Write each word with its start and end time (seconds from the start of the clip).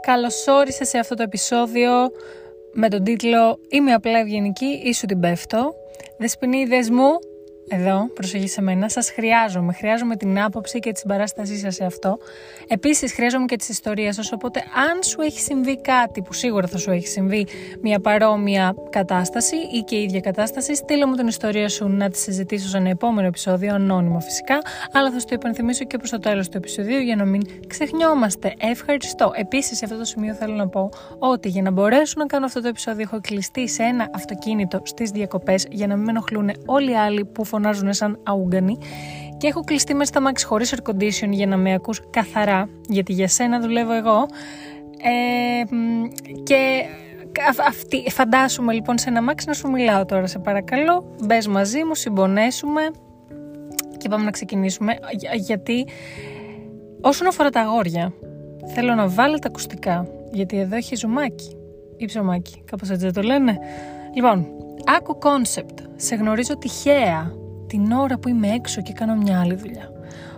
Καλώς 0.00 0.46
όρισε 0.46 0.84
σε 0.84 0.98
αυτό 0.98 1.14
το 1.14 1.22
επεισόδιο 1.22 1.90
με 2.72 2.88
τον 2.88 3.04
τίτλο 3.04 3.58
«Είμαι 3.68 3.92
απλά 3.92 4.18
ευγενική 4.18 4.80
ή 4.84 4.92
σου 4.92 5.06
την 5.06 5.20
πέφτω». 5.20 5.74
Δεσποινίδες 6.18 6.90
μου, 6.90 7.18
εδώ, 7.72 8.10
προσοχή 8.14 8.48
σε 8.48 8.62
μένα, 8.62 8.88
σας 8.88 9.10
χρειάζομαι. 9.10 9.72
Χρειάζομαι 9.72 10.16
την 10.16 10.40
άποψη 10.40 10.78
και 10.78 10.92
τη 10.92 10.98
συμπαράστασή 10.98 11.56
σας 11.56 11.74
σε 11.74 11.84
αυτό. 11.84 12.18
Επίσης, 12.68 13.12
χρειάζομαι 13.12 13.44
και 13.44 13.56
τις 13.56 13.68
ιστορίες 13.68 14.14
σας, 14.14 14.32
οπότε 14.32 14.60
αν 14.90 15.02
σου 15.02 15.20
έχει 15.20 15.40
συμβεί 15.40 15.80
κάτι 15.80 16.22
που 16.22 16.32
σίγουρα 16.32 16.66
θα 16.66 16.78
σου 16.78 16.90
έχει 16.90 17.06
συμβεί, 17.06 17.46
μια 17.80 18.00
παρόμοια 18.00 18.74
κατάσταση 18.90 19.56
ή 19.56 19.82
και 19.84 19.96
η 19.96 20.02
ίδια 20.02 20.20
κατάσταση, 20.20 20.74
στείλω 20.74 21.06
μου 21.06 21.14
την 21.14 21.26
ιστορία 21.26 21.68
σου 21.68 21.88
να 21.88 22.10
τη 22.10 22.18
συζητήσω 22.18 22.68
σε 22.68 22.76
ένα 22.76 22.88
επόμενο 22.88 23.26
επεισόδιο, 23.26 23.74
ανώνυμο 23.74 24.20
φυσικά, 24.20 24.58
αλλά 24.92 25.10
θα 25.10 25.18
σου 25.18 25.26
το 25.26 25.34
υπενθυμίσω 25.34 25.84
και 25.84 25.96
προς 25.96 26.10
το 26.10 26.18
τέλος 26.18 26.48
του 26.48 26.56
επεισοδίου 26.56 26.98
για 26.98 27.16
να 27.16 27.24
μην 27.24 27.42
ξεχνιόμαστε. 27.66 28.54
Ευχαριστώ. 28.58 29.32
Επίσης, 29.34 29.78
σε 29.78 29.84
αυτό 29.84 29.96
το 29.96 30.04
σημείο 30.04 30.34
θέλω 30.34 30.54
να 30.54 30.68
πω 30.68 30.88
ότι 31.18 31.48
για 31.48 31.62
να 31.62 31.70
μπορέσω 31.70 32.14
να 32.16 32.26
κάνω 32.26 32.44
αυτό 32.44 32.60
το 32.60 32.68
επεισόδιο 32.68 33.02
έχω 33.02 33.20
κλειστεί 33.20 33.68
σε 33.68 33.82
ένα 33.82 34.10
αυτοκίνητο 34.14 34.80
στις 34.84 35.10
διακοπές 35.10 35.66
για 35.70 35.86
να 35.86 35.94
μην 35.94 36.04
με 36.04 36.10
ενοχλούν 36.10 36.50
όλοι 36.66 36.90
οι 36.90 36.96
άλλοι 36.96 37.24
που 37.24 37.44
φωνάζουν 37.44 37.59
σαν 37.90 38.20
αούγκανοι 38.22 38.78
και 39.38 39.46
έχω 39.46 39.60
κλειστεί 39.60 39.94
μέσα 39.94 40.04
στα 40.04 40.20
μάξι 40.20 40.46
χωρίς 40.46 40.74
air 40.74 40.90
condition 40.90 41.28
για 41.30 41.46
να 41.46 41.56
με 41.56 41.72
ακούς 41.74 42.00
καθαρά 42.10 42.68
γιατί 42.88 43.12
για 43.12 43.28
σένα 43.28 43.60
δουλεύω 43.60 43.92
εγώ. 43.92 44.26
Ε, 45.02 45.62
και 46.42 46.84
αυτή, 47.66 48.10
φαντάσουμε 48.10 48.72
λοιπόν 48.72 48.98
σε 48.98 49.08
ένα 49.08 49.22
μάξι 49.22 49.46
να 49.48 49.54
σου 49.54 49.70
μιλάω 49.70 50.04
τώρα 50.04 50.26
σε 50.26 50.38
παρακαλώ. 50.38 51.14
Μπες 51.24 51.46
μαζί 51.46 51.84
μου, 51.84 51.94
συμπονέσουμε 51.94 52.82
και 53.96 54.08
πάμε 54.08 54.24
να 54.24 54.30
ξεκινήσουμε. 54.30 54.98
Γιατί 55.46 55.86
όσον 57.00 57.26
αφορά 57.26 57.50
τα 57.50 57.60
αγόρια 57.60 58.12
θέλω 58.74 58.94
να 58.94 59.08
βάλω 59.08 59.38
τα 59.38 59.48
ακουστικά 59.48 60.06
γιατί 60.32 60.58
εδώ 60.58 60.76
έχει 60.76 60.96
ζουμάκι 60.96 61.56
ή 61.96 62.04
ψωμάκι, 62.04 62.62
κάπως 62.64 62.90
έτσι 62.90 63.04
δεν 63.04 63.12
το 63.12 63.22
λένε. 63.22 63.58
Λοιπόν, 64.14 64.46
άκου 64.96 65.18
κόνσεπτ 65.18 65.78
σε 65.96 66.14
γνωρίζω 66.14 66.58
τυχαία 66.58 67.32
την 67.70 67.92
ώρα 67.92 68.18
που 68.18 68.28
είμαι 68.28 68.48
έξω 68.48 68.82
και 68.82 68.92
κάνω 68.92 69.14
μια 69.14 69.40
άλλη 69.40 69.54
δουλειά. 69.54 69.90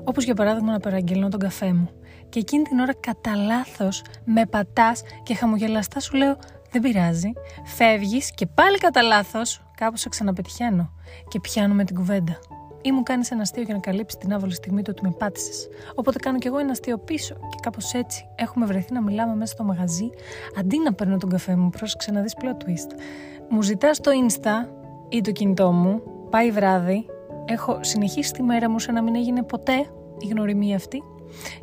Όπως 0.05 0.25
για 0.25 0.35
παράδειγμα 0.35 0.73
να 0.73 0.79
παραγγέλνω 0.79 1.29
τον 1.29 1.41
καφέ 1.41 1.73
μου. 1.73 1.89
Και 2.29 2.39
εκείνη 2.39 2.63
την 2.63 2.79
ώρα 2.79 2.95
κατά 2.95 3.37
λάθος 3.37 4.05
με 4.25 4.47
πατάς 4.47 5.03
και 5.23 5.35
χαμογελαστά 5.35 6.05
σου 6.05 6.17
λέω 6.17 6.37
δεν 6.71 6.83
πειράζει. 6.83 7.33
Φεύγεις 7.65 8.35
και 8.35 8.47
πάλι 8.47 8.79
κατά 8.79 9.03
λάθος 9.03 9.63
κάπως 9.77 10.01
σε 10.01 10.09
ξαναπετυχαίνω 10.09 10.93
και 11.29 11.41
πιάνουμε 11.41 11.85
την 11.85 11.97
κουβέντα. 11.97 12.39
Ή 12.83 12.93
μου 12.93 13.03
κάνεις 13.03 13.31
ένα 13.31 13.43
αστείο 13.43 13.63
για 13.63 13.75
να 13.75 13.81
καλύψεις 13.81 14.19
την 14.19 14.33
άβολη 14.33 14.55
στιγμή 14.55 14.83
του 14.83 14.91
ότι 14.97 15.07
με 15.07 15.15
πάτησες. 15.19 15.69
Οπότε 15.95 16.19
κάνω 16.19 16.39
κι 16.39 16.47
εγώ 16.47 16.59
ένα 16.59 16.71
αστείο 16.71 16.99
πίσω. 16.99 17.35
Και 17.35 17.59
κάπως 17.63 17.93
έτσι 17.93 18.25
έχουμε 18.35 18.67
βρεθεί 18.67 18.93
να 18.93 19.03
μιλάμε 19.03 19.35
μέσα 19.35 19.53
στο 19.53 19.65
μαγαζί 19.65 20.11
αντί 20.59 20.79
να 20.79 20.93
παίρνω 20.93 21.17
τον 21.17 21.29
καφέ 21.29 21.57
μου. 21.57 21.71
Πρόσεξε 21.71 22.11
να 22.11 22.21
δει 22.21 22.29
plot 22.41 22.65
twist. 22.65 23.01
Μου 23.49 23.63
ζητάς 23.63 24.01
το 24.01 24.11
insta 24.27 24.69
ή 25.09 25.21
το 25.21 25.31
κινητό 25.31 25.73
μου, 25.73 26.03
πάει 26.31 26.51
βράδυ, 26.51 27.07
έχω 27.45 27.79
συνεχίσει 27.81 28.33
τη 28.33 28.43
μέρα 28.43 28.71
μου 28.71 28.79
σαν 28.79 28.95
να 28.95 29.03
μην 29.03 29.15
έγινε 29.15 29.43
ποτέ 29.43 29.75
η 30.19 30.27
γνωριμία 30.27 30.77
αυτή 30.77 31.03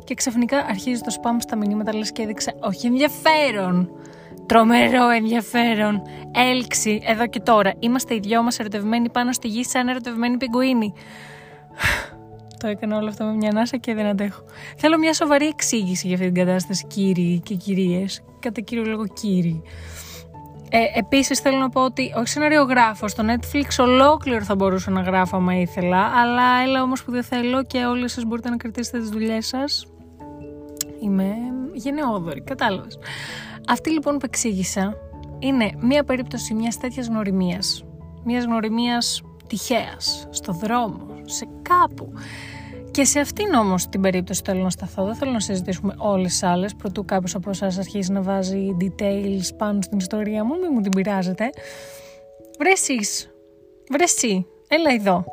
και 0.04 0.14
ξαφνικά 0.14 0.58
αρχίζει 0.58 1.00
το 1.00 1.10
σπάμ 1.10 1.38
στα 1.38 1.56
μηνύματα 1.56 1.94
λες 1.94 2.12
και 2.12 2.22
έδειξε 2.22 2.54
όχι 2.60 2.86
ενδιαφέρον 2.86 3.90
τρομερό 4.46 5.08
ενδιαφέρον 5.08 6.02
έλξη 6.34 7.00
εδώ 7.04 7.26
και 7.26 7.40
τώρα 7.40 7.72
είμαστε 7.78 8.14
οι 8.14 8.18
δυο 8.18 8.42
μας 8.42 8.58
ερωτευμένοι 8.58 9.10
πάνω 9.10 9.32
στη 9.32 9.48
γη 9.48 9.64
σαν 9.64 9.88
ερωτευμένοι 9.88 10.36
πιγκουίνοι 10.36 10.92
το 12.60 12.66
έκανα 12.66 12.96
όλο 12.96 13.08
αυτό 13.08 13.24
με 13.24 13.32
μια 13.32 13.48
ανάσα 13.48 13.76
και 13.76 13.94
δεν 13.94 14.06
αντέχω. 14.06 14.42
Θέλω 14.76 14.98
μια 14.98 15.14
σοβαρή 15.14 15.46
εξήγηση 15.46 16.06
για 16.06 16.16
αυτή 16.16 16.32
την 16.32 16.44
κατάσταση, 16.44 16.86
κύριοι 16.86 17.40
και 17.44 17.54
κυρίες. 17.54 18.22
Κατά 18.40 18.60
κύριο 18.60 18.84
λόγο, 18.84 19.06
κύριοι. 19.06 19.62
Ε, 20.72 20.98
Επίσης 20.98 21.40
θέλω 21.40 21.58
να 21.58 21.68
πω 21.68 21.84
ότι 21.84 22.12
όχι 22.16 22.28
σεναριογράφος, 22.28 23.10
στο 23.10 23.24
Netflix 23.26 23.84
ολόκληρο 23.84 24.44
θα 24.44 24.54
μπορούσα 24.54 24.90
να 24.90 25.00
γράφω 25.00 25.36
άμα 25.36 25.60
ήθελα, 25.60 25.98
αλλά 25.98 26.42
έλα 26.64 26.82
όμως 26.82 27.04
που 27.04 27.10
δεν 27.10 27.22
θέλω 27.22 27.62
και 27.62 27.84
όλοι 27.84 28.08
σας 28.08 28.24
μπορείτε 28.24 28.50
να 28.50 28.56
κρατήσετε 28.56 28.98
τις 28.98 29.08
δουλειές 29.08 29.46
σας. 29.46 29.86
Είμαι 31.02 31.34
γενναιόδορη, 31.74 32.42
κατάλαβες. 32.42 32.98
Αυτή 33.68 33.90
λοιπόν 33.90 34.18
που 34.18 34.24
εξήγησα 34.24 34.96
είναι 35.38 35.70
μία 35.80 36.04
περίπτωση 36.04 36.54
μιας 36.54 36.76
τέτοιας 36.76 37.06
γνωριμίας. 37.06 37.84
Μιας 38.24 38.44
γνωριμίας 38.44 39.22
τυχαίας, 39.46 40.26
στο 40.30 40.52
δρόμο, 40.52 41.06
σε 41.24 41.48
κάπου. 41.62 42.12
Και 42.90 43.04
σε 43.04 43.20
αυτήν 43.20 43.54
όμως 43.54 43.88
την 43.88 44.00
περίπτωση 44.00 44.42
θέλω 44.44 44.62
να 44.62 44.70
σταθώ. 44.70 45.04
Δεν 45.04 45.14
θέλω 45.14 45.30
να 45.30 45.40
συζητήσουμε 45.40 45.94
όλες 45.98 46.30
τις 46.30 46.42
άλλες. 46.42 46.74
Προτού 46.74 47.04
κάποιος 47.04 47.34
από 47.34 47.50
εσάς 47.50 47.78
αρχίσει 47.78 48.12
να 48.12 48.22
βάζει 48.22 48.76
details 48.80 49.56
πάνω 49.56 49.82
στην 49.82 49.98
ιστορία 49.98 50.44
μου, 50.44 50.58
μην 50.58 50.70
μου 50.72 50.80
την 50.80 50.90
πειράζετε. 50.90 51.50
Βρε 52.58 54.02
εσύ, 54.02 54.46
έλα 54.68 54.92
εδώ. 54.92 55.24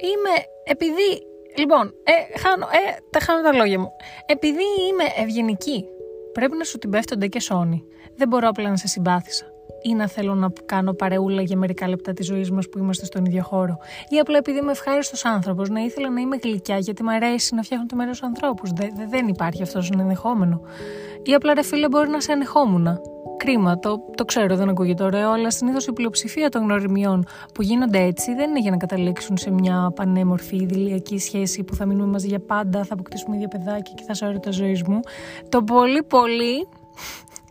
Είμαι, 0.00 0.44
επειδή, 0.64 1.26
λοιπόν, 1.56 1.94
ε, 2.04 2.38
χάνω, 2.38 2.66
ε, 2.66 2.96
τα 3.10 3.20
χάνω 3.20 3.42
τα 3.42 3.52
λόγια 3.52 3.78
μου. 3.78 3.90
Επειδή 4.26 4.62
είμαι 4.88 5.04
ευγενική, 5.22 5.84
πρέπει 6.32 6.56
να 6.56 6.64
σου 6.64 6.78
την 6.78 6.90
πέφτονται 6.90 7.26
και 7.26 7.40
σώνει. 7.40 7.84
Δεν 8.16 8.28
μπορώ 8.28 8.48
απλά 8.48 8.68
να 8.68 8.76
σε 8.76 8.86
συμπάθησα 8.86 9.53
ή 9.84 9.94
να 9.94 10.08
θέλω 10.08 10.34
να 10.34 10.48
κάνω 10.66 10.92
παρεούλα 10.92 11.42
για 11.42 11.56
μερικά 11.56 11.88
λεπτά 11.88 12.12
της 12.12 12.26
ζωής 12.26 12.50
μας 12.50 12.68
που 12.68 12.78
είμαστε 12.78 13.04
στον 13.04 13.24
ίδιο 13.24 13.42
χώρο. 13.42 13.78
Ή 14.08 14.18
απλά 14.18 14.38
επειδή 14.38 14.58
είμαι 14.58 14.70
ευχάριστος 14.70 15.24
άνθρωπος, 15.24 15.68
να 15.68 15.80
ήθελα 15.80 16.10
να 16.10 16.20
είμαι 16.20 16.36
γλυκιά 16.42 16.78
γιατί 16.78 17.02
μου 17.02 17.10
αρέσει 17.10 17.54
να 17.54 17.62
φτιάχνω 17.62 17.86
τη 17.86 17.94
μέρα 17.94 18.14
στου 18.14 18.26
ανθρώπους. 18.26 18.70
Δε, 18.70 18.86
δεν 19.08 19.28
υπάρχει 19.28 19.62
αυτός 19.62 19.86
σαν 19.86 20.00
ενδεχόμενο. 20.00 20.60
Ή 21.22 21.34
απλά 21.34 21.54
ρε 21.54 21.62
φίλε 21.62 21.88
μπορεί 21.88 22.08
να 22.08 22.20
σε 22.20 22.32
ανεχόμουν. 22.32 23.00
Κρίμα, 23.36 23.78
το, 23.78 24.00
το 24.14 24.24
ξέρω, 24.24 24.56
δεν 24.56 24.68
ακούγεται 24.68 25.04
ωραίο, 25.04 25.30
αλλά 25.30 25.50
συνήθως 25.50 25.86
η 25.86 25.92
πλειοψηφία 25.92 26.48
των 26.48 26.62
γνωριμιών 26.62 27.26
που 27.54 27.62
γίνονται 27.62 27.98
έτσι 27.98 28.34
δεν 28.34 28.50
είναι 28.50 28.58
για 28.58 28.70
να 28.70 28.76
καταλήξουν 28.76 29.36
σε 29.36 29.50
μια 29.50 29.92
πανέμορφη 29.94 30.56
ιδηλιακή 30.56 31.18
σχέση 31.18 31.62
που 31.62 31.74
θα 31.74 31.86
μείνουμε 31.86 32.10
μαζί 32.10 32.26
για 32.26 32.40
πάντα, 32.40 32.84
θα 32.84 32.94
αποκτήσουμε 32.94 33.36
ίδια 33.36 33.48
παιδάκια 33.48 33.94
και 33.96 34.02
θα 34.06 34.14
σε 34.14 34.38
τα 34.42 34.50
ζωής 34.50 34.82
μου. 34.82 35.00
Το 35.48 35.62
πολύ 35.62 36.02
πολύ 36.02 36.66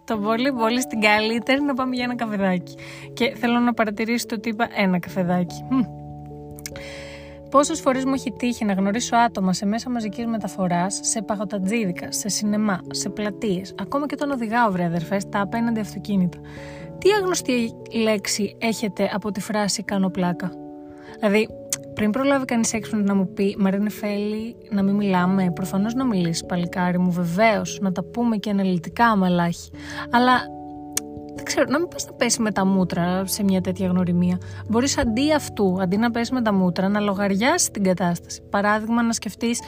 το 0.05 0.17
πολύ 0.17 0.51
πολύ 0.51 0.81
στην 0.81 1.01
καλύτερη 1.01 1.61
να 1.61 1.73
πάμε 1.73 1.95
για 1.95 2.03
ένα 2.03 2.15
καφεδάκι. 2.15 2.75
Και 3.13 3.35
θέλω 3.35 3.59
να 3.59 3.73
παρατηρήσετε 3.73 4.35
ότι 4.35 4.49
είπα 4.49 4.67
ένα 4.75 4.99
καφεδάκι. 4.99 5.65
Πόσες 7.49 7.79
φορές 7.79 8.05
μου 8.05 8.13
έχει 8.13 8.31
τύχει 8.31 8.65
να 8.65 8.73
γνωρίσω 8.73 9.15
άτομα 9.15 9.53
σε 9.53 9.65
μέσα 9.65 9.89
μαζικής 9.89 10.25
μεταφοράς, 10.25 10.99
σε 11.01 11.21
παγωτατζίδικα, 11.21 12.11
σε 12.11 12.29
σινεμά, 12.29 12.79
σε 12.91 13.09
πλατείες, 13.09 13.75
ακόμα 13.79 14.05
και 14.05 14.13
όταν 14.17 14.31
οδηγάω, 14.31 14.71
βρε 14.71 14.85
αδερφές, 14.85 15.29
τα 15.29 15.41
απέναντι 15.41 15.79
αυτοκίνητα. 15.79 16.37
Τι 16.97 17.09
άγνωστη 17.11 17.73
λέξη 18.03 18.55
έχετε 18.59 19.09
από 19.13 19.31
τη 19.31 19.39
φράση 19.39 19.83
κάνω 19.83 20.09
πλάκα. 20.09 20.51
Δηλαδή, 21.19 21.49
πριν 21.95 22.11
προλάβει 22.11 22.45
κανείς 22.45 22.73
έξω 22.73 22.97
να 22.97 23.15
μου 23.15 23.33
πει 23.33 23.55
Μαρίνε 23.59 23.89
Φέλη, 23.89 24.55
να 24.69 24.83
μην 24.83 24.95
μιλάμε, 24.95 25.51
προφανώς 25.51 25.93
να 25.93 26.05
μιλήσει, 26.05 26.45
παλικάρι 26.45 26.99
μου, 26.99 27.11
βεβαίως, 27.11 27.79
να 27.81 27.91
τα 27.91 28.03
πούμε 28.03 28.37
και 28.37 28.49
αναλυτικά, 28.49 29.05
αμαλάχη. 29.05 29.71
Αλλά 30.11 30.41
δεν 31.35 31.43
ξέρω, 31.43 31.65
να 31.69 31.79
μην 31.79 31.87
πας 31.87 32.05
να 32.05 32.13
πέσει 32.13 32.41
με 32.41 32.51
τα 32.51 32.65
μούτρα 32.65 33.25
σε 33.25 33.43
μια 33.43 33.61
τέτοια 33.61 33.87
γνωριμία. 33.87 34.37
Μπορείς 34.67 34.97
αντί 34.97 35.33
αυτού, 35.33 35.77
αντί 35.81 35.97
να 35.97 36.11
πέσει 36.11 36.33
με 36.33 36.41
τα 36.41 36.53
μούτρα, 36.53 36.87
να 36.87 36.99
λογαριάσεις 36.99 37.71
την 37.71 37.83
κατάσταση. 37.83 38.41
Παράδειγμα, 38.49 39.03
να 39.03 39.13
σκεφτείς, 39.13 39.59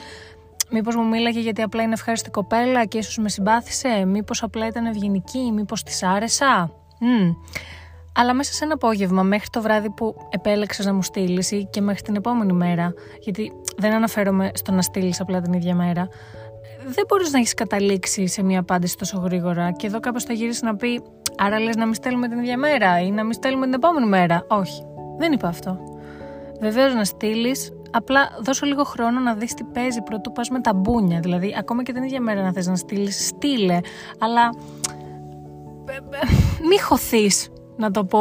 Μήπως 0.71 0.95
μου 0.95 1.07
μίλαγε 1.07 1.39
γιατί 1.39 1.61
απλά 1.61 1.83
είναι 1.83 1.93
ευχάριστη 1.93 2.29
κοπέλα 2.29 2.85
και 2.85 2.97
ίσως 2.97 3.17
με 3.17 3.29
συμπάθησε, 3.29 4.05
Μήπως 4.05 4.43
απλά 4.43 4.67
ήταν 4.67 4.85
ευγενική, 4.85 5.51
Μήπως 5.53 5.83
της 5.83 6.03
άρεσα. 6.03 6.71
Mm. 6.99 7.35
Αλλά 8.15 8.33
μέσα 8.33 8.53
σε 8.53 8.63
ένα 8.63 8.73
απόγευμα, 8.73 9.23
μέχρι 9.23 9.47
το 9.49 9.61
βράδυ 9.61 9.89
που 9.89 10.15
επέλεξες 10.29 10.85
να 10.85 10.93
μου 10.93 11.01
στείλεις 11.03 11.53
και 11.69 11.81
μέχρι 11.81 12.01
την 12.01 12.15
επόμενη 12.15 12.53
μέρα, 12.53 12.93
γιατί 13.19 13.51
δεν 13.77 13.93
αναφέρομαι 13.93 14.51
στο 14.53 14.71
να 14.71 14.81
στείλεις 14.81 15.21
απλά 15.21 15.41
την 15.41 15.53
ίδια 15.53 15.75
μέρα, 15.75 16.07
δεν 16.85 17.05
μπορείς 17.07 17.31
να 17.31 17.39
έχεις 17.39 17.53
καταλήξει 17.53 18.27
σε 18.27 18.43
μια 18.43 18.59
απάντηση 18.59 18.97
τόσο 18.97 19.17
γρήγορα. 19.17 19.71
Και 19.71 19.87
εδώ 19.87 19.99
κάποιο 19.99 20.21
θα 20.21 20.33
γυρίσει 20.33 20.65
να 20.65 20.75
πει, 20.75 21.01
Άρα 21.37 21.59
λες 21.59 21.75
να 21.75 21.85
μην 21.85 21.93
στέλνουμε 21.93 22.27
την 22.27 22.39
ίδια 22.39 22.57
μέρα 22.57 23.01
ή 23.01 23.11
να 23.11 23.23
μην 23.23 23.33
στέλνουμε 23.33 23.65
την 23.65 23.73
επόμενη 23.73 24.07
μέρα. 24.07 24.45
Όχι, 24.47 24.85
δεν 25.17 25.31
είπα 25.31 25.47
αυτό. 25.47 25.77
Βεβαίως 26.59 26.93
να 26.93 27.03
στείλεις, 27.03 27.71
απλά 27.91 28.29
δώσω 28.41 28.65
λίγο 28.65 28.83
χρόνο 28.83 29.19
να 29.19 29.33
δεις 29.33 29.53
τι 29.53 29.63
παίζει 29.63 30.01
πρωτού 30.01 30.31
πας 30.31 30.49
με 30.49 30.61
τα 30.61 30.73
μπούνια. 30.73 31.19
Δηλαδή, 31.19 31.55
ακόμα 31.59 31.83
και 31.83 31.93
την 31.93 32.03
ίδια 32.03 32.21
μέρα 32.21 32.41
να 32.41 32.51
θες 32.51 32.67
να 32.67 32.75
στείλεις, 32.75 33.27
στείλε. 33.27 33.79
Αλλά 34.19 34.49
μη 36.69 36.79
χωθείς 36.79 37.49
να 37.77 37.91
το 37.91 38.05
πω 38.05 38.19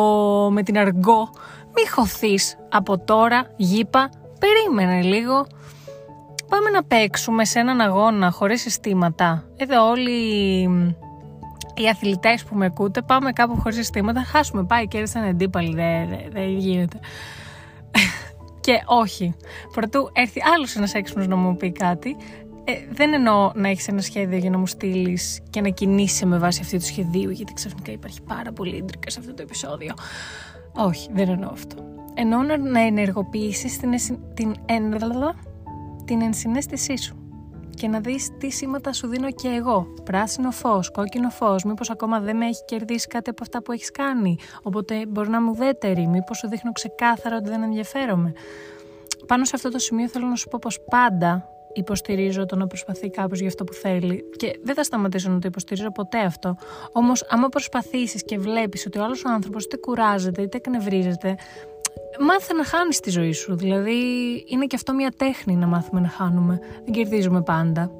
με 0.50 0.62
την 0.62 0.78
αργό, 0.78 1.30
μη 1.74 1.88
χωθείς. 1.90 2.56
Από 2.68 2.98
τώρα, 2.98 3.46
γήπα, 3.56 4.10
περίμενε 4.38 5.02
λίγο. 5.02 5.46
Πάμε 6.48 6.70
να 6.70 6.84
παίξουμε 6.84 7.44
σε 7.44 7.58
έναν 7.58 7.80
αγώνα 7.80 8.30
χωρίς 8.30 8.60
συστήματα. 8.60 9.44
Εδώ 9.56 9.88
όλοι 9.88 10.12
οι 11.74 11.88
αθλητές 11.88 12.44
που 12.44 12.56
με 12.56 12.64
ακούτε 12.64 13.02
πάμε 13.02 13.32
κάπου 13.32 13.56
χωρίς 13.56 13.76
συστήματα, 13.76 14.24
χάσουμε, 14.24 14.64
πάει 14.64 14.88
και 14.88 14.98
έρθει 14.98 15.18
αντίπαλοι, 15.18 15.74
δεν 15.74 16.08
δε, 16.08 16.16
δε 16.30 16.44
γίνεται. 16.44 16.98
και 18.64 18.82
όχι, 18.86 19.34
πρωτού 19.72 20.10
έρθει 20.12 20.40
άλλος 20.54 20.76
ένας 20.76 20.94
έξυπνος 20.94 21.26
να 21.26 21.36
μου 21.36 21.56
πει 21.56 21.72
κάτι, 21.72 22.16
ε, 22.64 22.72
δεν 22.90 23.12
εννοώ 23.12 23.52
να 23.54 23.68
έχεις 23.68 23.88
ένα 23.88 24.00
σχέδιο 24.00 24.38
για 24.38 24.50
να 24.50 24.58
μου 24.58 24.66
στείλεις 24.66 25.40
και 25.50 25.60
να 25.60 25.68
κινείσαι 25.68 26.26
με 26.26 26.38
βάση 26.38 26.60
αυτή 26.62 26.78
του 26.78 26.84
σχεδίου, 26.84 27.30
γιατί 27.30 27.52
ξαφνικά 27.52 27.92
υπάρχει 27.92 28.22
πάρα 28.22 28.52
πολύ 28.52 28.76
ίντρικα 28.76 29.10
σε 29.10 29.20
αυτό 29.20 29.34
το 29.34 29.42
επεισόδιο. 29.42 29.94
Όχι, 30.76 31.08
δεν 31.12 31.28
εννοώ 31.28 31.50
αυτό. 31.52 31.76
Εννοώ 32.14 32.42
να 32.58 32.80
ενεργοποιήσεις 32.80 33.78
την, 33.78 33.90
την, 34.34 34.54
την 36.04 36.22
ενσυναίσθησή 36.22 36.96
σου 36.96 37.24
και 37.74 37.88
να 37.88 38.00
δεις 38.00 38.30
τι 38.38 38.50
σήματα 38.50 38.92
σου 38.92 39.06
δίνω 39.08 39.30
και 39.30 39.48
εγώ. 39.48 39.86
Πράσινο 40.04 40.50
φως, 40.50 40.90
κόκκινο 40.90 41.30
φως, 41.30 41.64
μήπως 41.64 41.90
ακόμα 41.90 42.20
δεν 42.20 42.36
με 42.36 42.46
έχει 42.46 42.64
κερδίσει 42.64 43.06
κάτι 43.06 43.30
από 43.30 43.42
αυτά 43.42 43.62
που 43.62 43.72
έχεις 43.72 43.90
κάνει. 43.90 44.36
Οπότε 44.62 45.06
μπορεί 45.06 45.28
να 45.28 45.42
μου 45.42 45.54
δέτερη, 45.54 46.06
μήπως 46.06 46.38
σου 46.38 46.48
δείχνω 46.48 46.72
ξεκάθαρα 46.72 47.36
ότι 47.36 47.48
δεν 47.48 47.62
ενδιαφέρομαι. 47.62 48.32
Πάνω 49.26 49.44
σε 49.44 49.52
αυτό 49.54 49.68
το 49.70 49.78
σημείο 49.78 50.08
θέλω 50.08 50.26
να 50.26 50.36
σου 50.36 50.48
πω 50.48 50.58
πως 50.60 50.80
πάντα 50.90 51.48
υποστηρίζω 51.74 52.46
το 52.46 52.56
να 52.56 52.66
προσπαθεί 52.66 53.10
κάποιος 53.10 53.38
για 53.38 53.48
αυτό 53.48 53.64
που 53.64 53.72
θέλει. 53.72 54.24
Και 54.36 54.58
δεν 54.62 54.74
θα 54.74 54.82
σταματήσω 54.82 55.30
να 55.30 55.38
το 55.38 55.48
υποστηρίζω 55.48 55.90
ποτέ 55.90 56.18
αυτό. 56.18 56.56
Όμως, 56.92 57.26
άμα 57.28 57.48
προσπαθήσεις 57.48 58.24
και 58.24 58.38
βλέπεις 58.38 58.86
ότι 58.86 58.98
ο 58.98 59.04
άλλος 59.04 59.24
άνθρωπος 59.24 59.64
είτε 59.64 59.76
κουράζεται 59.76 60.42
είτε 60.42 60.56
εκνευρίζεται, 60.56 61.36
μάθε 62.20 62.52
να 62.52 62.64
χάνεις 62.64 63.00
τη 63.00 63.10
ζωή 63.10 63.32
σου. 63.32 63.56
Δηλαδή, 63.56 64.00
είναι 64.46 64.66
και 64.66 64.76
αυτό 64.76 64.94
μια 64.94 65.12
τέχνη 65.16 65.56
να 65.56 65.66
μάθουμε 65.66 66.00
να 66.00 66.08
χάνουμε. 66.08 66.58
Δεν 66.84 66.92
κερδίζουμε 66.92 67.42
πάντα. 67.42 67.90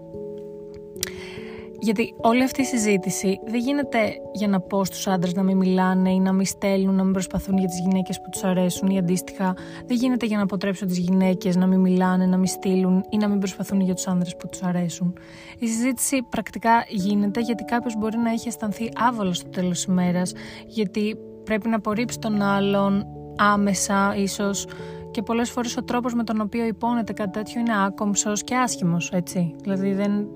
Γιατί 1.84 2.14
όλη 2.16 2.42
αυτή 2.42 2.60
η 2.60 2.64
συζήτηση 2.64 3.40
δεν 3.46 3.60
γίνεται 3.60 3.98
για 4.32 4.48
να 4.48 4.60
πω 4.60 4.84
στους 4.84 5.06
άντρες 5.06 5.34
να 5.34 5.42
μην 5.42 5.56
μιλάνε 5.56 6.10
ή 6.10 6.20
να 6.20 6.32
μην 6.32 6.46
στέλνουν, 6.46 6.94
να 6.94 7.04
μην 7.04 7.12
προσπαθούν 7.12 7.58
για 7.58 7.69
τις 7.69 7.81
γυναίκες 7.81 8.20
που 8.20 8.28
τους 8.31 8.44
αρέσουν 8.44 8.88
ή 8.88 8.98
αντίστοιχα. 8.98 9.54
Δεν 9.86 9.96
γίνεται 9.96 10.26
για 10.26 10.36
να 10.36 10.42
αποτρέψω 10.42 10.86
τις 10.86 10.98
γυναίκες 10.98 11.56
να 11.56 11.66
μην 11.66 11.81
μιλάνε, 11.81 12.26
να 12.26 12.36
μην 12.36 12.46
στείλουν 12.46 13.04
ή 13.08 13.16
να 13.16 13.28
μην 13.28 13.38
προσπαθούν 13.38 13.81
για 13.81 13.94
τους 13.94 14.06
άντρε 14.06 14.31
που 14.38 14.48
τους 14.48 14.62
αρέσουν. 14.62 15.19
Η 15.58 15.66
συζήτηση 15.66 16.22
πρακτικά 16.22 16.84
γίνεται 16.88 17.40
γιατί 17.40 17.64
κάποιος 17.64 17.96
μπορεί 17.98 18.19
να 18.19 18.31
έχει 18.31 18.48
αισθανθεί 18.48 18.88
άβολος 18.94 19.36
στο 19.36 19.48
τέλος 19.48 19.70
της 19.70 19.84
ημέρας, 19.84 20.32
γιατί 20.66 21.16
πρέπει 21.44 21.69
να 21.69 21.76
απορρίψει 21.76 22.19
τον 22.19 22.42
άλλον 22.42 23.06
άμεσα 23.36 24.14
ίσως 24.16 24.66
και 25.10 25.22
πολλές 25.22 25.50
φορές 25.50 25.76
ο 25.76 25.84
τρόπος 25.84 26.14
με 26.14 26.25
τον 26.25 26.40
οποίο 26.40 26.64
υπόνεται 26.64 27.12
κάτι 27.12 27.31
τέτοιο 27.31 27.60
είναι 27.60 27.84
άκομψος 27.86 28.44
και 28.44 28.56
άσχημος, 28.56 29.10
έτσι. 29.12 29.54
Δηλαδή 29.62 29.92
δεν, 29.92 30.28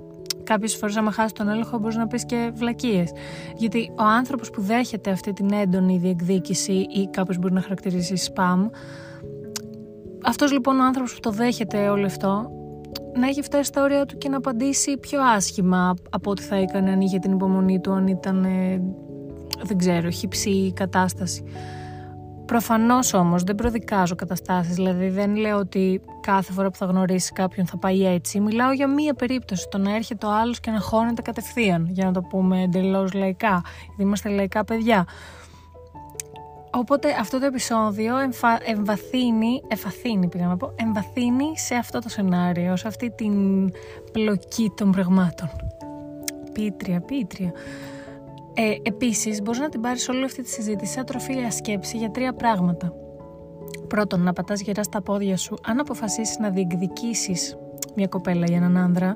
κάποιες 0.48 0.76
φορές, 0.76 0.96
άμα 0.96 1.10
χάσεις 1.10 1.32
τον 1.32 1.48
έλεγχο, 1.48 1.78
μπορείς 1.78 1.96
να 1.96 2.06
πεις 2.06 2.24
και 2.24 2.50
βλακίες. 2.54 3.10
Γιατί 3.56 3.92
ο 3.98 4.02
άνθρωπος 4.02 4.50
που 4.50 4.60
δέχεται 4.60 5.10
αυτή 5.10 5.32
την 5.32 5.52
έντονη 5.52 5.98
διεκδίκηση 5.98 6.72
ή 6.72 7.08
κάποιο 7.10 7.36
μπορεί 7.40 7.52
να 7.54 7.60
χαρακτηρίσει 7.60 8.32
spam, 8.34 8.70
αυτός 10.24 10.52
λοιπόν 10.52 10.80
ο 10.80 10.84
άνθρωπος 10.84 11.14
που 11.14 11.20
το 11.20 11.30
δέχεται 11.30 11.88
όλο 11.88 12.06
αυτό, 12.06 12.50
να 13.14 13.26
έχει 13.26 13.42
φτάσει 13.42 13.64
στα 13.64 13.82
όρια 13.82 14.06
του 14.06 14.18
και 14.18 14.28
να 14.28 14.36
απαντήσει 14.36 14.98
πιο 14.98 15.22
άσχημα 15.22 15.94
από 16.10 16.30
ό,τι 16.30 16.42
θα 16.42 16.56
έκανε 16.56 16.90
αν 16.90 17.00
είχε 17.00 17.18
την 17.18 17.32
υπομονή 17.32 17.80
του, 17.80 17.92
αν 17.92 18.06
ήταν, 18.06 18.44
ε, 18.44 18.82
δεν 19.62 19.78
ξέρω, 19.78 20.10
χυψή 20.10 20.72
κατάσταση. 20.72 21.42
Προφανώς 22.48 23.14
όμως 23.14 23.42
δεν 23.42 23.54
προδικάζω 23.54 24.14
καταστάσεις, 24.14 24.74
δηλαδή 24.74 25.08
δεν 25.08 25.36
λέω 25.36 25.56
ότι 25.58 26.00
κάθε 26.20 26.52
φορά 26.52 26.70
που 26.70 26.76
θα 26.76 26.86
γνωρίσει 26.86 27.32
κάποιον 27.32 27.66
θα 27.66 27.76
πάει 27.76 28.06
έτσι. 28.06 28.40
Μιλάω 28.40 28.72
για 28.72 28.88
μία 28.88 29.14
περίπτωση, 29.14 29.68
το 29.70 29.78
να 29.78 29.94
έρχεται 29.94 30.26
ο 30.26 30.30
άλλος 30.32 30.60
και 30.60 30.70
να 30.70 30.80
χώνεται 30.80 31.22
κατευθείαν, 31.22 31.86
για 31.90 32.04
να 32.04 32.12
το 32.12 32.20
πούμε 32.20 32.62
εντελώς 32.62 33.12
λαϊκά, 33.12 33.62
γιατί 33.86 34.02
είμαστε 34.02 34.28
λαϊκά 34.28 34.64
παιδιά. 34.64 35.06
Οπότε 36.70 37.16
αυτό 37.20 37.38
το 37.38 37.46
επεισόδιο 37.46 38.18
εμφα... 38.18 38.58
εμβαθύνει, 38.64 39.62
εφαθύνει 39.68 40.28
πήγα 40.28 40.46
να 40.46 40.56
πω, 40.56 40.72
εμβαθύνει 40.76 41.58
σε 41.58 41.74
αυτό 41.74 41.98
το 41.98 42.08
σενάριο, 42.08 42.76
σε 42.76 42.88
αυτή 42.88 43.10
την 43.10 43.34
πλοκή 44.12 44.72
των 44.76 44.90
πραγμάτων. 44.90 45.50
Πίτρια, 46.52 47.00
πίτρια. 47.00 47.52
Ε, 48.60 48.76
Επίσης, 48.82 49.42
μπορείς 49.42 49.60
να 49.60 49.68
την 49.68 49.80
πάρεις 49.80 50.08
όλη 50.08 50.24
αυτή 50.24 50.42
τη 50.42 50.48
συζήτηση 50.48 50.92
σαν 50.92 51.04
τροφή 51.04 51.32
για 51.32 51.50
σκέψη 51.50 51.96
για 51.96 52.10
τρία 52.10 52.32
πράγματα. 52.32 52.92
Πρώτον, 53.88 54.20
να 54.20 54.32
πατάς 54.32 54.60
γερά 54.60 54.82
στα 54.82 55.02
πόδια 55.02 55.36
σου 55.36 55.58
αν 55.66 55.80
αποφασίσεις 55.80 56.38
να 56.38 56.50
διεκδικήσεις 56.50 57.56
μια 57.94 58.06
κοπέλα 58.06 58.46
για 58.46 58.56
έναν 58.56 58.76
άνδρα, 58.76 59.14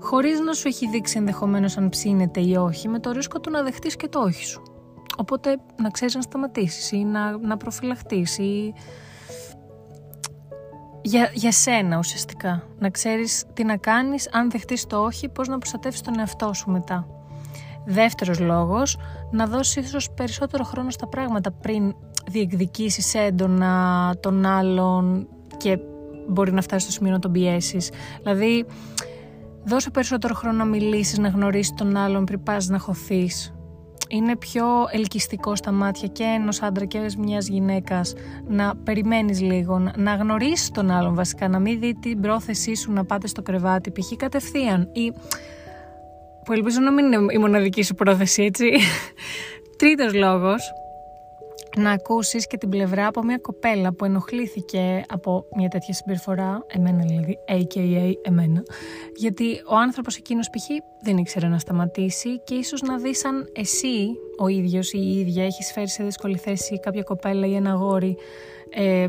χωρίς 0.00 0.40
να 0.40 0.52
σου 0.52 0.68
έχει 0.68 0.88
δείξει 0.88 1.18
ενδεχομένως 1.18 1.76
αν 1.76 1.88
ψήνεται 1.88 2.40
ή 2.40 2.56
όχι, 2.56 2.88
με 2.88 2.98
το 2.98 3.10
ρίσκο 3.10 3.40
του 3.40 3.50
να 3.50 3.62
δεχτείς 3.62 3.96
και 3.96 4.08
το 4.08 4.18
όχι 4.18 4.44
σου. 4.44 4.62
Οπότε 5.18 5.56
να 5.82 5.90
ξέρεις 5.90 6.14
να 6.14 6.20
σταματήσεις 6.20 6.92
ή 6.92 7.04
να, 7.04 7.38
να 7.38 7.56
προφυλαχτείς 7.56 8.38
ή. 8.38 8.72
Για, 11.02 11.30
για 11.34 11.52
σένα 11.52 11.98
ουσιαστικά. 11.98 12.62
Να 12.78 12.90
ξέρεις 12.90 13.44
τι 13.52 13.64
να 13.64 13.76
κάνεις, 13.76 14.28
αν 14.32 14.50
δεχτείς 14.50 14.86
το 14.86 14.98
όχι, 14.98 15.28
πώς 15.28 15.48
να 15.48 15.58
προστατεύσεις 15.58 16.00
τον 16.00 16.18
εαυτό 16.18 16.52
σου 16.52 16.70
μετά. 16.70 17.06
Δεύτερος 17.86 18.40
λόγος, 18.40 18.96
να 19.30 19.46
δώσεις 19.46 19.86
ίσως 19.86 20.10
περισσότερο 20.10 20.64
χρόνο 20.64 20.90
στα 20.90 21.08
πράγματα 21.08 21.52
πριν 21.52 21.94
διεκδικήσεις 22.30 23.14
έντονα 23.14 24.14
τον 24.20 24.46
άλλον 24.46 25.28
και 25.56 25.78
μπορεί 26.28 26.52
να 26.52 26.62
φτάσει 26.62 26.84
στο 26.84 26.92
σημείο 26.92 27.12
να 27.12 27.18
τον 27.18 27.32
πιέσεις. 27.32 27.90
Δηλαδή, 28.22 28.66
δώσε 29.64 29.90
περισσότερο 29.90 30.34
χρόνο 30.34 30.56
να 30.56 30.64
μιλήσεις, 30.64 31.18
να 31.18 31.28
γνωρίσεις 31.28 31.74
τον 31.74 31.96
άλλον 31.96 32.24
πριν 32.24 32.42
πας 32.42 32.68
να 32.68 32.78
χωθείς. 32.78 33.54
Είναι 34.08 34.36
πιο 34.36 34.64
ελκυστικό 34.90 35.56
στα 35.56 35.72
μάτια 35.72 36.08
και 36.08 36.24
ενός 36.24 36.62
άντρα 36.62 36.84
και 36.84 36.98
μιας 37.18 37.48
γυναίκας 37.48 38.14
να 38.48 38.76
περιμένεις 38.76 39.40
λίγο, 39.40 39.78
να 39.96 40.14
γνωρίσεις 40.14 40.70
τον 40.70 40.90
άλλον 40.90 41.14
βασικά, 41.14 41.48
να 41.48 41.58
μην 41.58 41.80
δει 41.80 41.94
την 41.94 42.20
πρόθεσή 42.20 42.74
σου 42.74 42.92
να 42.92 43.04
πάτε 43.04 43.26
στο 43.26 43.42
κρεβάτι, 43.42 43.90
π.χ. 43.90 44.16
κατευθείαν. 44.16 44.88
Ή 44.92 45.12
που 46.44 46.52
ελπίζω 46.52 46.80
να 46.80 46.92
μην 46.92 47.12
είναι 47.12 47.32
η 47.32 47.38
μοναδική 47.38 47.82
σου 47.82 47.94
πρόθεση, 47.94 48.42
έτσι. 48.42 48.70
Τρίτος 49.78 50.14
λόγος, 50.14 50.72
να 51.76 51.90
ακούσεις 51.90 52.46
και 52.46 52.56
την 52.56 52.68
πλευρά 52.68 53.06
από 53.06 53.22
μια 53.22 53.38
κοπέλα 53.38 53.92
που 53.92 54.04
ενοχλήθηκε 54.04 55.04
από 55.08 55.44
μια 55.56 55.68
τέτοια 55.68 55.94
συμπεριφορά, 55.94 56.66
εμένα 56.66 57.04
δηλαδή, 57.04 57.38
a.k.a. 57.48 58.12
εμένα, 58.22 58.62
γιατί 59.16 59.62
ο 59.68 59.76
άνθρωπος 59.76 60.16
εκείνος 60.16 60.50
π.χ. 60.50 60.66
δεν 61.02 61.16
ήξερε 61.16 61.48
να 61.48 61.58
σταματήσει 61.58 62.40
και 62.44 62.54
ίσως 62.54 62.82
να 62.82 62.96
δεις 62.96 63.24
αν 63.24 63.50
εσύ 63.52 64.08
ο 64.38 64.48
ίδιος 64.48 64.92
ή 64.92 64.98
η 65.00 65.18
ίδια 65.18 65.44
έχεις 65.44 65.72
φέρει 65.72 65.88
σε 65.88 66.04
δύσκολη 66.04 66.36
θέση 66.36 66.80
κάποια 66.80 67.02
κοπέλα 67.02 67.46
ή 67.46 67.54
ένα 67.54 67.72
γόρι 67.72 68.16
ε, 68.70 69.06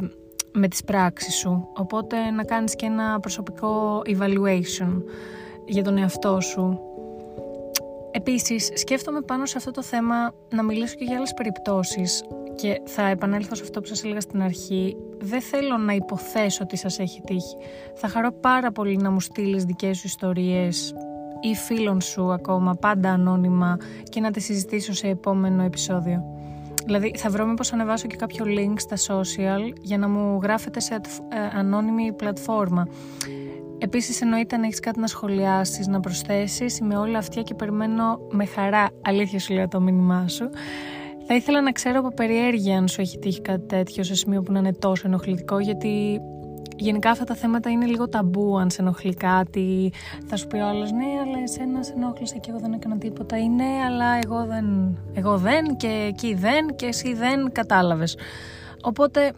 με 0.51 0.67
τις 0.67 0.83
πράξεις 0.83 1.35
σου. 1.35 1.67
Οπότε 1.77 2.29
να 2.29 2.43
κάνεις 2.43 2.75
και 2.75 2.85
ένα 2.85 3.19
προσωπικό 3.19 4.01
evaluation 4.05 5.03
για 5.65 5.83
τον 5.83 5.97
εαυτό 5.97 6.41
σου 6.41 6.79
Επίσης, 8.17 8.71
σκέφτομαι 8.75 9.21
πάνω 9.21 9.45
σε 9.45 9.57
αυτό 9.57 9.71
το 9.71 9.83
θέμα 9.83 10.33
να 10.49 10.63
μιλήσω 10.63 10.95
και 10.95 11.03
για 11.03 11.15
άλλες 11.17 11.33
περιπτώσεις 11.33 12.23
και 12.55 12.81
θα 12.85 13.07
επανέλθω 13.07 13.55
σε 13.55 13.63
αυτό 13.63 13.81
που 13.81 13.87
σας 13.87 14.03
έλεγα 14.03 14.21
στην 14.21 14.41
αρχή. 14.41 14.97
Δεν 15.19 15.41
θέλω 15.41 15.77
να 15.77 15.93
υποθέσω 15.93 16.59
ότι 16.63 16.77
σας 16.77 16.99
έχει 16.99 17.21
τύχει. 17.21 17.55
Θα 17.95 18.07
χαρώ 18.07 18.31
πάρα 18.31 18.71
πολύ 18.71 18.97
να 18.97 19.11
μου 19.11 19.19
στείλεις 19.19 19.63
δικές 19.63 19.97
σου 19.97 20.07
ιστορίες 20.07 20.93
ή 21.41 21.55
φίλων 21.55 22.01
σου 22.01 22.31
ακόμα, 22.31 22.73
πάντα 22.73 23.09
ανώνυμα 23.09 23.77
και 24.03 24.19
να 24.19 24.31
τις 24.31 24.43
συζητήσω 24.43 24.93
σε 24.93 25.07
επόμενο 25.07 25.63
επεισόδιο. 25.63 26.23
Δηλαδή 26.85 27.11
θα 27.17 27.29
βρω 27.29 27.45
μήπως 27.45 27.73
ανεβάσω 27.73 28.07
και 28.07 28.15
κάποιο 28.15 28.45
link 28.47 28.75
στα 28.75 28.95
social 28.95 29.73
για 29.81 29.97
να 29.97 30.07
μου 30.07 30.39
γράφετε 30.43 30.79
σε 30.79 30.93
ε, 30.93 30.99
ανώνυμη 31.57 32.13
πλατφόρμα. 32.13 32.87
Επίσης, 33.85 34.21
εννοείται 34.21 34.55
αν 34.55 34.63
έχεις 34.63 34.79
κάτι 34.79 34.99
να 34.99 35.07
σχολιάσεις, 35.07 35.87
να 35.87 35.99
προσθέσεις. 35.99 36.77
Είμαι 36.79 36.97
όλα 36.97 37.17
αυτιά 37.17 37.41
και 37.41 37.53
περιμένω 37.53 38.19
με 38.31 38.45
χαρά. 38.45 38.89
Αλήθεια 39.01 39.39
σου 39.39 39.53
λέω 39.53 39.67
το 39.67 39.79
μήνυμά 39.79 40.27
σου. 40.27 40.49
Θα 41.27 41.35
ήθελα 41.35 41.61
να 41.61 41.71
ξέρω 41.71 41.99
από 41.99 42.13
περιέργεια 42.13 42.77
αν 42.77 42.87
σου 42.87 43.01
έχει 43.01 43.19
τύχει 43.19 43.41
κάτι 43.41 43.65
τέτοιο 43.65 44.03
σε 44.03 44.15
σημείο 44.15 44.41
που 44.41 44.51
να 44.51 44.59
είναι 44.59 44.73
τόσο 44.73 45.07
ενοχλητικό, 45.07 45.59
γιατί 45.59 46.21
γενικά 46.75 47.09
αυτά 47.09 47.23
τα 47.23 47.35
θέματα 47.35 47.69
είναι 47.69 47.85
λίγο 47.85 48.09
ταμπού. 48.09 48.57
Αν 48.57 48.69
σε 48.69 48.81
ενοχλεί 48.81 49.13
κάτι, 49.13 49.91
θα 50.27 50.35
σου 50.35 50.47
πει 50.47 50.57
ο 50.57 50.67
άλλος 50.67 50.91
ναι, 50.91 51.05
αλλά 51.23 51.39
εσένα 51.43 51.83
σε 51.83 51.93
ενόχλησε 51.95 52.37
και 52.37 52.49
εγώ 52.49 52.59
δεν 52.59 52.73
έκανα 52.73 52.97
τίποτα. 52.97 53.37
Ή 53.37 53.47
ναι, 53.47 53.81
αλλά 53.85 54.19
εγώ 54.23 54.45
δεν. 54.45 54.97
Εγώ 55.13 55.37
δεν 55.37 55.75
και 55.77 56.05
εκεί 56.07 56.33
δεν 56.33 56.75
και 56.75 56.85
εσύ 56.85 57.13
δεν 57.13 57.51
κατάλαβες. 57.51 58.17
Οπότε 58.81 59.33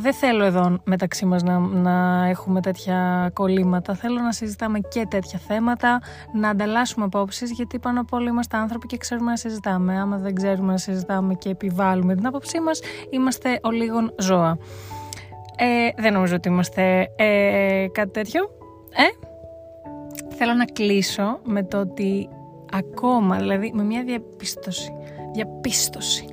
δεν 0.00 0.12
θέλω 0.12 0.44
εδώ 0.44 0.78
μεταξύ 0.84 1.24
μας 1.24 1.42
να, 1.42 1.58
να 1.58 2.26
έχουμε 2.28 2.60
τέτοια 2.60 3.30
κολλήματα. 3.34 3.94
Θέλω 3.94 4.20
να 4.20 4.32
συζητάμε 4.32 4.78
και 4.78 5.06
τέτοια 5.10 5.38
θέματα, 5.38 6.00
να 6.32 6.48
ανταλλάσσουμε 6.48 7.04
απόψεις, 7.04 7.50
γιατί 7.50 7.78
πάνω 7.78 8.00
απ' 8.00 8.12
όλα 8.12 8.28
είμαστε 8.28 8.56
άνθρωποι 8.56 8.86
και 8.86 8.96
ξέρουμε 8.96 9.30
να 9.30 9.36
συζητάμε. 9.36 10.00
Άμα 10.00 10.16
δεν 10.16 10.34
ξέρουμε 10.34 10.72
να 10.72 10.78
συζητάμε 10.78 11.34
και 11.34 11.48
επιβάλλουμε 11.48 12.14
την 12.14 12.26
άποψή 12.26 12.60
μας, 12.60 12.80
είμαστε 13.10 13.60
ο 13.62 13.70
λίγων 13.70 14.14
ζώα. 14.18 14.58
Ε, 15.56 16.02
δεν 16.02 16.12
νομίζω 16.12 16.34
ότι 16.34 16.48
είμαστε 16.48 17.08
ε, 17.16 17.86
κάτι 17.92 18.10
τέτοιο. 18.10 18.50
Ε; 18.90 19.26
Θέλω 20.36 20.52
να 20.52 20.64
κλείσω 20.64 21.38
με 21.44 21.62
το 21.62 21.78
ότι 21.78 22.28
ακόμα, 22.72 23.36
δηλαδή 23.36 23.72
με 23.74 23.82
μια 23.82 24.02
διαπίστωση, 24.02 24.92
διαπίστωση 25.34 26.24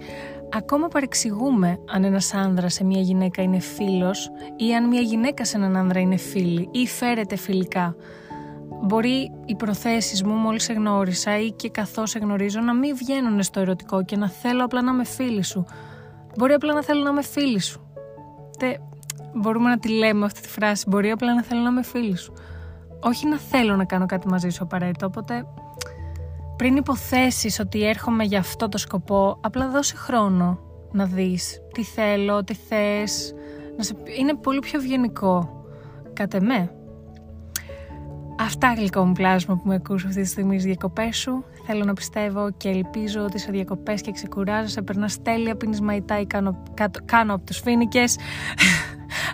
Ακόμα 0.57 0.87
παρεξηγούμε 0.87 1.79
αν 1.91 2.03
ένας 2.03 2.33
άνδρας 2.33 2.73
σε 2.73 2.83
μια 2.83 3.01
γυναίκα 3.01 3.41
είναι 3.41 3.59
φίλος 3.59 4.31
ή 4.55 4.75
αν 4.75 4.87
μια 4.87 5.01
γυναίκα 5.01 5.45
σε 5.45 5.57
έναν 5.57 5.75
άνδρα 5.75 5.99
είναι 5.99 6.17
φίλη 6.17 6.69
ή 6.71 6.87
φέρεται 6.87 7.35
φιλικά. 7.35 7.95
μπορεί 8.81 9.31
οι 9.45 9.55
προθέσεις 9.55 10.23
μου 10.23 10.33
μόλις 10.33 10.63
σε 10.63 10.73
γνώρισα 10.73 11.39
ή 11.39 11.51
και 11.51 11.69
καθώς 11.69 12.09
σε 12.09 12.19
γνωρίζω 12.19 12.59
να 12.59 12.73
μην 12.73 12.95
βγαίνουν 12.95 13.43
στο 13.43 13.59
ερωτικό 13.59 14.03
και 14.03 14.17
να 14.17 14.29
θέλω 14.29 14.63
απλά 14.63 14.81
να 14.81 14.91
είμαι 14.91 15.05
φίλη 15.05 15.43
σου. 15.43 15.65
Μπορεί 16.37 16.53
απλά 16.53 16.73
να 16.73 16.83
θέλω 16.83 17.03
να 17.03 17.09
είμαι 17.09 17.23
φίλη 17.23 17.59
σου. 17.59 17.89
Τε, 18.57 18.75
μπορούμε 19.33 19.69
να 19.69 19.79
τη 19.79 19.89
λέμε 19.89 20.25
αυτή 20.25 20.41
τη 20.41 20.47
φράση. 20.47 20.85
Μπορεί 20.87 21.11
απλά 21.11 21.33
να 21.33 21.43
θέλω 21.43 21.61
να 21.61 21.69
είμαι 21.69 21.83
φίλη 21.83 22.17
σου. 22.17 22.33
Όχι 22.99 23.27
να 23.27 23.37
θέλω 23.37 23.75
να 23.75 23.85
κάνω 23.85 24.05
κάτι 24.05 24.27
μαζί 24.27 24.49
σου 24.49 24.63
απαραίτητο. 24.63 25.05
Οπότε 25.05 25.45
πριν 26.55 26.75
υποθέσεις 26.75 27.59
ότι 27.59 27.87
έρχομαι 27.87 28.23
για 28.23 28.39
αυτό 28.39 28.69
το 28.69 28.77
σκοπό, 28.77 29.37
απλά 29.41 29.69
δώσε 29.69 29.95
χρόνο 29.95 30.59
να 30.91 31.05
δεις 31.05 31.59
τι 31.73 31.83
θέλω, 31.83 32.43
τι 32.43 32.53
θες. 32.53 33.33
Να 33.77 33.83
σε... 33.83 33.95
Είναι 34.19 34.35
πολύ 34.35 34.59
πιο 34.59 34.79
ευγενικό. 34.79 35.63
Κάτε 36.13 36.39
με. 36.39 36.71
Αυτά 38.39 38.73
γλυκό 38.73 39.05
μου 39.05 39.11
πλάσμα 39.11 39.55
που 39.55 39.67
με 39.67 39.75
ακούς 39.75 40.05
αυτή 40.05 40.21
τη 40.21 40.27
στιγμή 40.27 40.53
στις 40.53 40.65
διακοπές 40.65 41.17
σου. 41.17 41.43
Θέλω 41.65 41.83
να 41.83 41.93
πιστεύω 41.93 42.51
και 42.51 42.69
ελπίζω 42.69 43.23
ότι 43.23 43.39
σε 43.39 43.51
διακοπές 43.51 44.01
και 44.01 44.11
ξεκουράζεσαι, 44.11 44.81
περνάς 44.81 45.21
τέλεια, 45.21 45.55
πίνεις 45.55 45.81
μαϊτά 45.81 46.19
ή 46.19 46.25
κάνω, 46.25 46.63
κάνω 47.05 47.33
από 47.33 47.45
τους 47.45 47.59
φίνικες. 47.59 48.17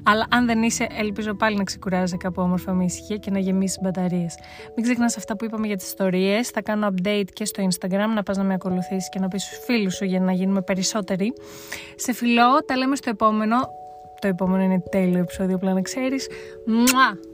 Αλλά 0.04 0.28
αν 0.30 0.46
δεν 0.46 0.64
είσαι, 0.64 0.88
ελπίζω 0.98 1.34
πάλι 1.34 1.58
να 1.58 1.64
ξεκουράζεσαι 1.64 2.18
κάπου 2.18 2.42
όμορφα 2.42 2.74
με 2.74 2.84
ησυχία 2.84 3.18
και 3.18 3.32
να 3.32 3.40
γεμίσεις 3.40 3.80
μπαταρίες. 3.82 4.38
Μην 4.76 4.86
ξεχνάς 4.86 5.18
αυτά 5.18 5.36
που 5.36 5.46
είπαμε 5.46 5.68
για 5.68 5.76
τις 5.76 5.86
ιστορίες. 5.86 6.50
Θα 6.50 6.62
κάνω 6.62 6.88
update 6.88 7.28
και 7.34 7.46
στο 7.46 7.68
Instagram 7.70 8.14
να 8.16 8.24
πας 8.24 8.38
να 8.38 8.44
με 8.44 8.54
ακολουθήσεις 8.54 9.10
και 9.10 9.20
να 9.20 9.28
πεις 9.28 9.44
στους 9.44 9.58
φίλους 9.66 9.96
σου 9.96 10.06
για 10.06 10.20
να 10.20 10.32
γίνουμε 10.32 10.62
περισσότεροι. 10.62 11.34
Σε 11.96 12.14
φιλό, 12.14 12.64
τα 12.66 12.78
λέμε 12.78 12.96
στο 12.96 13.10
επόμενο. 13.10 13.56
Το 14.20 14.28
επόμενο 14.28 14.64
είναι 14.64 14.80
τέλειο 14.80 15.20
επεισόδιο, 15.20 15.56
απλά 15.56 15.74
να 15.74 15.82
ξέρεις. 15.82 16.28
Μουά! 16.66 17.31